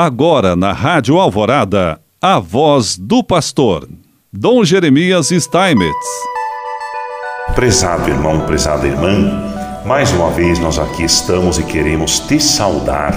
Agora 0.00 0.54
na 0.54 0.72
Rádio 0.72 1.18
Alvorada, 1.18 2.00
a 2.22 2.38
voz 2.38 2.96
do 2.96 3.20
pastor, 3.20 3.88
Dom 4.32 4.62
Jeremias 4.64 5.30
Steinmetz. 5.30 5.92
Prezado 7.56 8.08
irmão, 8.08 8.42
prezada 8.42 8.86
irmã, 8.86 9.82
mais 9.84 10.12
uma 10.12 10.30
vez 10.30 10.60
nós 10.60 10.78
aqui 10.78 11.02
estamos 11.02 11.58
e 11.58 11.64
queremos 11.64 12.20
te 12.20 12.38
saudar 12.38 13.12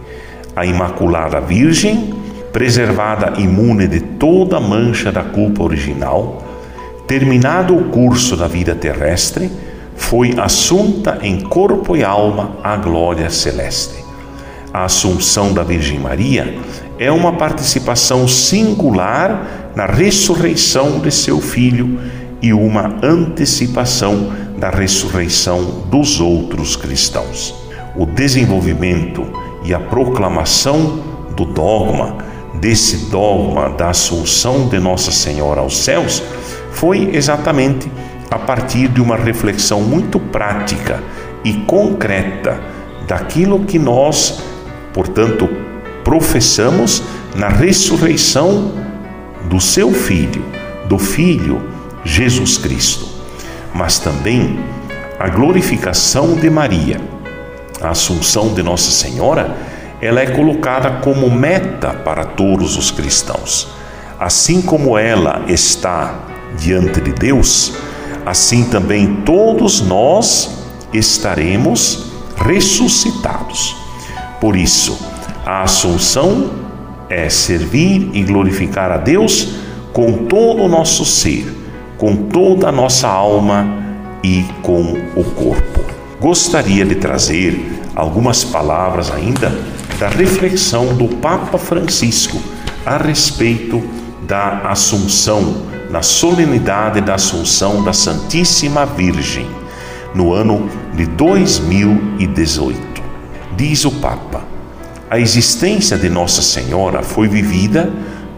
A 0.57 0.65
Imaculada 0.65 1.41
Virgem, 1.41 2.15
preservada 2.53 3.41
imune 3.41 3.89
de 3.89 4.01
toda 4.01 4.61
mancha 4.61 5.11
da 5.11 5.23
culpa 5.23 5.63
original, 5.63 6.43
terminado 7.07 7.77
o 7.77 7.85
curso 7.91 8.37
da 8.37 8.47
vida 8.47 8.75
terrestre, 8.75 9.51
foi 9.97 10.35
assunta 10.39 11.19
em 11.23 11.41
corpo 11.41 11.97
e 11.97 12.05
alma 12.05 12.57
à 12.63 12.77
glória 12.77 13.29
celeste. 13.31 14.05
A 14.73 14.85
Assunção 14.85 15.53
da 15.53 15.63
Virgem 15.63 15.99
Maria 15.99 16.57
é 16.99 17.11
uma 17.11 17.33
participação 17.33 18.27
singular 18.27 19.73
na 19.75 19.87
ressurreição 19.87 21.01
de 21.01 21.11
seu 21.11 21.41
filho 21.41 21.99
e 22.41 22.53
uma 22.53 22.99
antecipação 23.03 24.33
da 24.59 24.71
ressurreição 24.71 25.85
dos 25.91 26.21
outros 26.21 26.77
cristãos. 26.77 27.55
O 27.97 28.07
desenvolvimento 28.07 29.25
e 29.65 29.73
a 29.73 29.81
proclamação 29.81 31.01
do 31.35 31.45
dogma, 31.45 32.19
desse 32.55 33.11
dogma 33.11 33.71
da 33.71 33.91
Assunção 33.91 34.69
de 34.69 34.79
Nossa 34.79 35.11
Senhora 35.11 35.61
aos 35.61 35.79
céus, 35.79 36.23
foi 36.71 37.11
exatamente 37.15 37.91
a 38.31 38.39
partir 38.39 38.89
de 38.89 39.01
uma 39.01 39.17
reflexão 39.17 39.81
muito 39.81 40.21
prática 40.21 41.03
e 41.43 41.55
concreta 41.63 42.61
daquilo 43.07 43.65
que 43.65 43.79
nós, 43.79 44.43
portanto, 44.93 45.49
professamos 46.03 47.03
na 47.35 47.49
ressurreição 47.49 48.73
do 49.45 49.61
seu 49.61 49.93
Filho, 49.93 50.45
do 50.89 50.99
Filho 50.99 51.63
Jesus 52.05 52.59
Cristo, 52.59 53.07
mas 53.75 53.99
também 53.99 54.59
a 55.19 55.29
glorificação 55.29 56.35
de 56.35 56.51
Maria, 56.51 57.01
a 57.85 57.91
Assunção 57.91 58.55
de 58.55 58.63
Nossa 58.63 58.91
Senhora, 58.91 59.57
ela 60.01 60.21
é 60.21 60.27
colocada 60.27 61.01
como 61.03 61.31
meta 61.31 61.91
para 61.93 62.25
todos 62.25 62.77
os 62.77 62.91
cristãos. 62.91 63.69
Assim 64.19 64.63
como 64.63 64.99
ela 64.99 65.45
está 65.49 66.15
diante 66.59 67.01
de 67.01 67.13
Deus, 67.13 67.75
assim 68.25 68.65
também 68.65 69.23
todos 69.25 69.81
nós 69.81 70.65
estaremos 70.93 72.13
ressuscitados. 72.37 73.77
Por 74.41 74.57
isso, 74.57 74.99
a 75.45 75.63
Assunção 75.63 76.51
é 77.09 77.29
servir 77.29 78.11
e 78.13 78.23
glorificar 78.23 78.91
a 78.91 78.97
Deus 78.97 79.49
com 79.93 80.27
todo 80.27 80.63
o 80.63 80.69
nosso 80.69 81.05
ser, 81.05 81.47
com 81.97 82.17
toda 82.17 82.69
a 82.69 82.73
nossa 82.73 83.09
alma 83.09 83.67
e 84.23 84.45
com 84.63 84.83
o 85.15 85.25
corpo. 85.25 86.04
Gostaria 86.25 86.87
de 86.87 86.95
trazer 86.95 87.83
algumas 87.95 88.43
palavras 88.45 89.11
ainda 89.11 89.53
da 90.01 90.09
reflexão 90.09 90.95
do 90.95 91.07
Papa 91.17 91.59
Francisco 91.59 92.41
a 92.87 92.97
respeito 92.97 93.83
da 94.23 94.63
Assunção, 94.71 95.67
na 95.91 96.01
solenidade 96.01 97.03
da 97.03 97.17
Assunção 97.17 97.85
da 97.85 97.93
Santíssima 97.93 98.87
Virgem, 98.87 99.47
no 100.15 100.33
ano 100.33 100.67
de 100.95 101.05
2018. 101.05 103.03
Diz 103.55 103.85
o 103.85 103.91
Papa: 103.91 104.45
a 105.11 105.21
existência 105.21 105.99
de 105.99 106.09
Nossa 106.09 106.41
Senhora 106.41 107.03
foi 107.03 107.29
vivida 107.29 107.93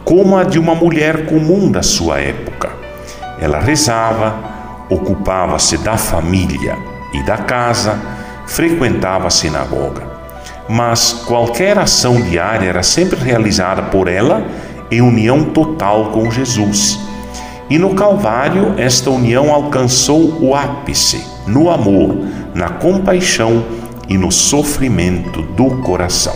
como 0.04 0.36
a 0.36 0.42
de 0.42 0.58
uma 0.58 0.74
mulher 0.74 1.26
comum 1.26 1.70
da 1.70 1.84
sua 1.84 2.18
época. 2.18 2.68
Ela 3.41 3.60
rezava, 3.60 4.34
ocupava-se 4.91 5.78
da 5.78 5.97
família 5.97 6.95
e 7.12 7.22
da 7.22 7.38
casa, 7.38 7.98
frequentava 8.46 9.26
a 9.26 9.30
sinagoga. 9.30 10.02
Mas 10.68 11.12
qualquer 11.12 11.78
ação 11.78 12.20
diária 12.20 12.68
era 12.68 12.82
sempre 12.82 13.18
realizada 13.18 13.82
por 13.82 14.08
ela 14.08 14.44
em 14.90 15.00
união 15.00 15.44
total 15.44 16.06
com 16.06 16.30
Jesus. 16.30 16.98
E 17.68 17.78
no 17.78 17.94
Calvário, 17.94 18.74
esta 18.76 19.10
união 19.10 19.52
alcançou 19.52 20.40
o 20.40 20.54
ápice 20.54 21.24
no 21.46 21.70
amor, 21.70 22.16
na 22.54 22.68
compaixão 22.68 23.64
e 24.08 24.16
no 24.16 24.30
sofrimento 24.30 25.42
do 25.42 25.82
coração. 25.82 26.34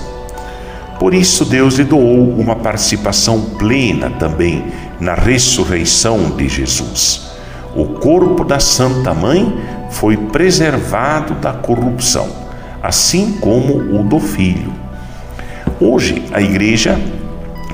Por 0.98 1.14
isso, 1.14 1.44
Deus 1.44 1.78
lhe 1.78 1.84
doou 1.84 2.30
uma 2.38 2.56
participação 2.56 3.40
plena 3.58 4.10
também 4.10 4.64
na 5.00 5.14
ressurreição 5.14 6.30
de 6.36 6.48
Jesus. 6.48 7.30
O 7.74 7.86
corpo 7.86 8.44
da 8.44 8.60
Santa 8.60 9.14
Mãe 9.14 9.56
foi 9.90 10.16
preservado 10.16 11.34
da 11.34 11.52
corrupção, 11.52 12.28
assim 12.82 13.32
como 13.40 13.74
o 13.74 14.02
do 14.02 14.18
Filho. 14.18 14.72
Hoje, 15.80 16.24
a 16.32 16.40
Igreja 16.40 16.98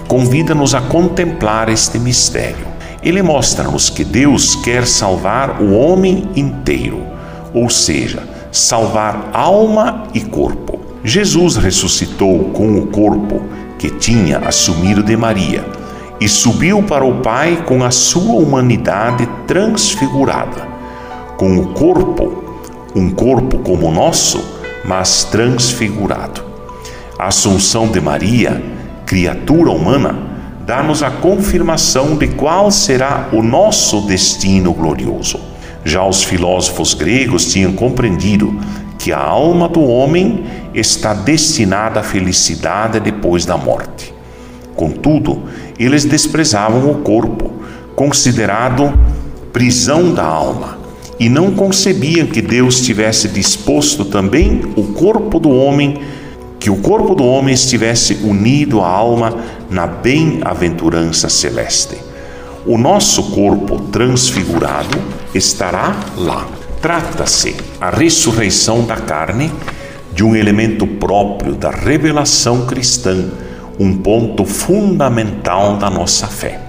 convida-nos 0.08 0.74
a 0.74 0.80
contemplar 0.80 1.68
este 1.68 1.98
mistério. 1.98 2.66
Ele 3.02 3.22
mostra-nos 3.22 3.90
que 3.90 4.04
Deus 4.04 4.56
quer 4.56 4.86
salvar 4.86 5.60
o 5.60 5.72
homem 5.76 6.28
inteiro, 6.34 7.02
ou 7.54 7.68
seja, 7.68 8.22
salvar 8.50 9.30
alma 9.32 10.04
e 10.14 10.20
corpo. 10.20 10.80
Jesus 11.04 11.56
ressuscitou 11.56 12.50
com 12.50 12.78
o 12.78 12.86
corpo 12.86 13.42
que 13.78 13.90
tinha 13.90 14.38
assumido 14.38 15.02
de 15.02 15.16
Maria 15.16 15.64
e 16.20 16.28
subiu 16.28 16.82
para 16.82 17.04
o 17.04 17.20
Pai 17.20 17.62
com 17.66 17.84
a 17.84 17.90
sua 17.90 18.40
humanidade 18.40 19.28
transfigurada. 19.46 20.75
Com 21.36 21.58
o 21.58 21.66
corpo, 21.74 22.44
um 22.94 23.10
corpo 23.10 23.58
como 23.58 23.88
o 23.88 23.92
nosso, 23.92 24.42
mas 24.84 25.24
transfigurado. 25.24 26.42
A 27.18 27.26
Assunção 27.26 27.88
de 27.88 28.00
Maria, 28.00 28.62
criatura 29.04 29.70
humana, 29.70 30.18
dá-nos 30.64 31.02
a 31.02 31.10
confirmação 31.10 32.16
de 32.16 32.28
qual 32.28 32.70
será 32.70 33.28
o 33.32 33.42
nosso 33.42 34.00
destino 34.06 34.72
glorioso. 34.72 35.38
Já 35.84 36.04
os 36.04 36.24
filósofos 36.24 36.94
gregos 36.94 37.44
tinham 37.52 37.72
compreendido 37.72 38.58
que 38.98 39.12
a 39.12 39.20
alma 39.20 39.68
do 39.68 39.82
homem 39.82 40.44
está 40.74 41.12
destinada 41.12 42.00
à 42.00 42.02
felicidade 42.02 42.98
depois 42.98 43.44
da 43.44 43.58
morte. 43.58 44.12
Contudo, 44.74 45.42
eles 45.78 46.04
desprezavam 46.04 46.90
o 46.90 46.96
corpo, 47.02 47.52
considerado 47.94 48.92
prisão 49.52 50.12
da 50.12 50.24
alma, 50.24 50.75
e 51.18 51.28
não 51.28 51.52
concebiam 51.52 52.26
que 52.26 52.42
Deus 52.42 52.80
tivesse 52.80 53.28
disposto 53.28 54.04
também 54.04 54.60
o 54.76 54.84
corpo 54.92 55.38
do 55.38 55.50
homem, 55.50 55.98
que 56.60 56.68
o 56.68 56.76
corpo 56.76 57.14
do 57.14 57.24
homem 57.24 57.54
estivesse 57.54 58.14
unido 58.22 58.80
à 58.80 58.88
alma 58.88 59.34
na 59.70 59.86
bem-aventurança 59.86 61.28
celeste. 61.28 61.96
O 62.66 62.76
nosso 62.76 63.30
corpo 63.30 63.78
transfigurado 63.92 64.98
estará 65.34 65.96
lá. 66.16 66.46
Trata-se 66.82 67.56
a 67.80 67.90
ressurreição 67.90 68.84
da 68.84 68.96
carne 68.96 69.50
de 70.12 70.22
um 70.24 70.34
elemento 70.34 70.86
próprio 70.86 71.54
da 71.54 71.70
revelação 71.70 72.66
cristã, 72.66 73.30
um 73.78 73.96
ponto 73.98 74.44
fundamental 74.44 75.76
da 75.76 75.88
nossa 75.88 76.26
fé. 76.26 76.60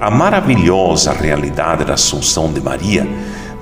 A 0.00 0.10
maravilhosa 0.10 1.12
realidade 1.12 1.84
da 1.84 1.94
Assunção 1.94 2.52
de 2.52 2.60
Maria 2.60 3.06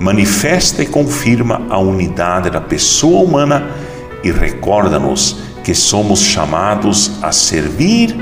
manifesta 0.03 0.83
e 0.83 0.85
confirma 0.85 1.61
a 1.69 1.79
unidade 1.79 2.49
da 2.49 2.59
pessoa 2.59 3.23
humana 3.23 3.71
e 4.21 4.31
recorda-nos 4.31 5.37
que 5.63 5.73
somos 5.73 6.19
chamados 6.19 7.11
a 7.21 7.31
servir 7.31 8.13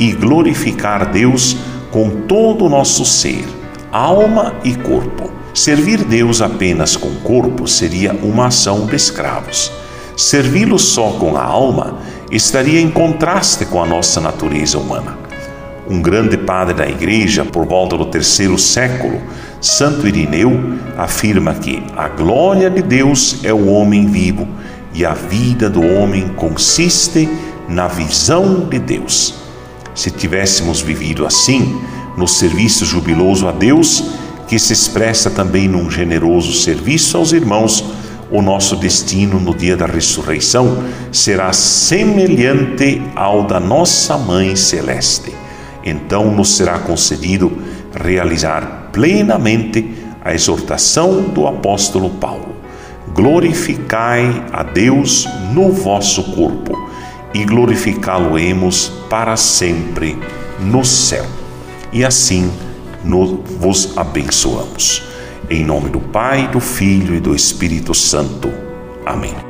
e 0.00 0.10
glorificar 0.12 1.12
Deus 1.12 1.56
com 1.92 2.10
todo 2.26 2.64
o 2.64 2.68
nosso 2.68 3.04
ser, 3.04 3.44
alma 3.92 4.56
e 4.64 4.74
corpo. 4.74 5.30
Servir 5.54 6.02
Deus 6.02 6.42
apenas 6.42 6.96
com 6.96 7.06
o 7.06 7.20
corpo 7.20 7.68
seria 7.68 8.12
uma 8.14 8.48
ação 8.48 8.86
de 8.86 8.96
escravos. 8.96 9.70
Servi-lo 10.16 10.76
só 10.76 11.10
com 11.12 11.36
a 11.36 11.44
alma 11.44 11.98
estaria 12.32 12.80
em 12.80 12.90
contraste 12.90 13.64
com 13.64 13.80
a 13.80 13.86
nossa 13.86 14.20
natureza 14.20 14.76
humana. 14.76 15.27
Um 15.90 16.02
grande 16.02 16.36
padre 16.36 16.74
da 16.74 16.86
igreja, 16.86 17.46
por 17.46 17.64
volta 17.64 17.96
do 17.96 18.04
terceiro 18.04 18.58
século, 18.58 19.22
Santo 19.58 20.06
Irineu, 20.06 20.74
afirma 20.98 21.54
que 21.54 21.82
a 21.96 22.08
glória 22.08 22.68
de 22.68 22.82
Deus 22.82 23.40
é 23.42 23.54
o 23.54 23.68
homem 23.68 24.06
vivo 24.06 24.46
e 24.92 25.04
a 25.06 25.14
vida 25.14 25.70
do 25.70 25.82
homem 25.82 26.28
consiste 26.28 27.26
na 27.66 27.88
visão 27.88 28.66
de 28.68 28.78
Deus. 28.78 29.34
Se 29.94 30.10
tivéssemos 30.10 30.82
vivido 30.82 31.24
assim, 31.24 31.80
no 32.18 32.28
serviço 32.28 32.84
jubiloso 32.84 33.48
a 33.48 33.52
Deus, 33.52 34.04
que 34.46 34.58
se 34.58 34.74
expressa 34.74 35.30
também 35.30 35.68
num 35.68 35.90
generoso 35.90 36.52
serviço 36.52 37.16
aos 37.16 37.32
irmãos, 37.32 37.82
o 38.30 38.42
nosso 38.42 38.76
destino 38.76 39.40
no 39.40 39.54
dia 39.54 39.74
da 39.74 39.86
ressurreição 39.86 40.84
será 41.10 41.50
semelhante 41.54 43.00
ao 43.16 43.44
da 43.44 43.58
nossa 43.58 44.18
Mãe 44.18 44.54
Celeste. 44.54 45.47
Então 45.88 46.30
nos 46.30 46.56
será 46.56 46.78
concedido 46.78 47.50
realizar 47.94 48.90
plenamente 48.92 49.94
a 50.24 50.34
exortação 50.34 51.22
do 51.22 51.46
apóstolo 51.46 52.10
Paulo: 52.10 52.56
Glorificai 53.14 54.44
a 54.52 54.62
Deus 54.62 55.26
no 55.52 55.72
vosso 55.72 56.22
corpo, 56.34 56.76
e 57.34 57.44
glorificá-lo-emos 57.44 58.92
para 59.08 59.36
sempre 59.36 60.18
no 60.60 60.84
céu. 60.84 61.24
E 61.92 62.04
assim 62.04 62.50
nos, 63.04 63.30
vos 63.58 63.96
abençoamos. 63.96 65.02
Em 65.50 65.64
nome 65.64 65.88
do 65.88 66.00
Pai, 66.00 66.48
do 66.48 66.60
Filho 66.60 67.14
e 67.14 67.20
do 67.20 67.34
Espírito 67.34 67.94
Santo. 67.94 68.52
Amém. 69.06 69.47